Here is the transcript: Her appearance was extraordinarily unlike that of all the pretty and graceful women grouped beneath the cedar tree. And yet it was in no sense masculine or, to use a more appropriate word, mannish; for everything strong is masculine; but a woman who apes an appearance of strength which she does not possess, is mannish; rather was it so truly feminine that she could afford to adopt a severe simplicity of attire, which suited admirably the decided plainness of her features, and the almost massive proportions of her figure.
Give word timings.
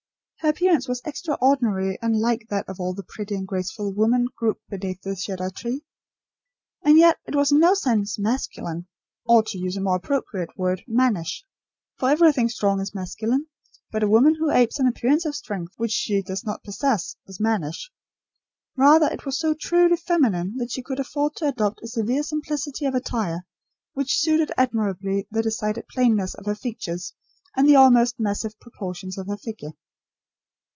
Her 0.43 0.49
appearance 0.49 0.87
was 0.87 1.03
extraordinarily 1.05 1.99
unlike 2.01 2.47
that 2.49 2.67
of 2.67 2.79
all 2.79 2.95
the 2.95 3.03
pretty 3.03 3.35
and 3.35 3.47
graceful 3.47 3.93
women 3.93 4.25
grouped 4.35 4.67
beneath 4.69 4.99
the 5.03 5.15
cedar 5.15 5.51
tree. 5.55 5.85
And 6.83 6.97
yet 6.97 7.19
it 7.27 7.35
was 7.35 7.51
in 7.51 7.59
no 7.59 7.75
sense 7.75 8.17
masculine 8.17 8.87
or, 9.23 9.43
to 9.43 9.59
use 9.59 9.77
a 9.77 9.81
more 9.81 9.97
appropriate 9.97 10.57
word, 10.57 10.81
mannish; 10.87 11.45
for 11.99 12.09
everything 12.09 12.49
strong 12.49 12.81
is 12.81 12.95
masculine; 12.95 13.45
but 13.91 14.01
a 14.01 14.07
woman 14.09 14.33
who 14.33 14.49
apes 14.49 14.79
an 14.79 14.87
appearance 14.87 15.25
of 15.25 15.35
strength 15.35 15.73
which 15.77 15.91
she 15.91 16.23
does 16.23 16.43
not 16.43 16.63
possess, 16.63 17.15
is 17.27 17.39
mannish; 17.39 17.91
rather 18.75 19.15
was 19.23 19.35
it 19.35 19.37
so 19.39 19.53
truly 19.53 19.95
feminine 19.95 20.55
that 20.57 20.71
she 20.71 20.81
could 20.81 20.99
afford 20.99 21.35
to 21.35 21.47
adopt 21.49 21.83
a 21.83 21.87
severe 21.87 22.23
simplicity 22.23 22.87
of 22.87 22.95
attire, 22.95 23.45
which 23.93 24.17
suited 24.17 24.51
admirably 24.57 25.27
the 25.29 25.43
decided 25.43 25.87
plainness 25.87 26.33
of 26.33 26.47
her 26.47 26.55
features, 26.55 27.13
and 27.55 27.69
the 27.69 27.75
almost 27.75 28.19
massive 28.19 28.59
proportions 28.59 29.19
of 29.19 29.27
her 29.27 29.37
figure. 29.37 29.73